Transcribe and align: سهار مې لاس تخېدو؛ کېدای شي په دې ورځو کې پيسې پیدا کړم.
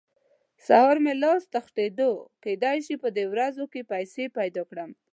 سهار 0.67 0.97
مې 1.03 1.13
لاس 1.23 1.41
تخېدو؛ 1.53 2.11
کېدای 2.43 2.77
شي 2.85 2.95
په 3.03 3.09
دې 3.15 3.25
ورځو 3.33 3.65
کې 3.71 3.89
پيسې 3.91 4.23
پیدا 4.37 4.63
کړم. 4.69 4.89